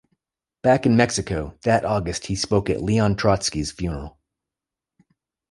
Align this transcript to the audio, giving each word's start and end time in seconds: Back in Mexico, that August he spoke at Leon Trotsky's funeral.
Back 0.63 0.87
in 0.87 0.95
Mexico, 0.97 1.59
that 1.61 1.85
August 1.85 2.25
he 2.25 2.35
spoke 2.35 2.71
at 2.71 2.81
Leon 2.81 3.17
Trotsky's 3.17 3.71
funeral. 3.71 4.17